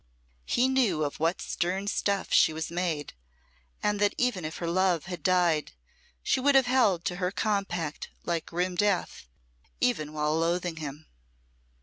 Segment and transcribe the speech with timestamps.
[0.47, 3.13] He knew of what stern stuff she was made,
[3.83, 5.73] and that even if her love had died,
[6.23, 9.27] she would have held to her compact like grim death,
[9.79, 11.05] even while loathing him.